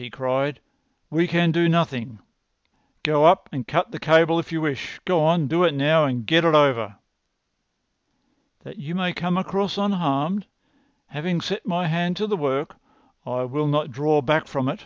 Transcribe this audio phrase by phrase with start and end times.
[0.00, 0.60] he cried.
[1.10, 2.20] "We can do nothing.
[3.02, 5.00] Go up and cut the cable if you wish.
[5.04, 6.98] Go on—do it now, and get it over!"
[8.60, 10.46] "That you may come across unharmed.
[11.08, 12.76] Having set my hand to the work,
[13.26, 14.84] I will not draw back from it."